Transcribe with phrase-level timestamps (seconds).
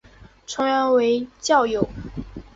[0.47, 1.87] 成员为教友。